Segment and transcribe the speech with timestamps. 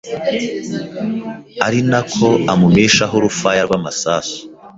[1.65, 4.37] ari na ko amumishaho urufaya rw’amasasu